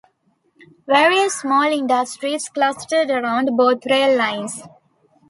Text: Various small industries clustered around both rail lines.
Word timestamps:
Various 0.87 1.35
small 1.41 1.61
industries 1.65 2.49
clustered 2.49 3.11
around 3.11 3.49
both 3.55 3.85
rail 3.85 4.17
lines. 4.17 4.63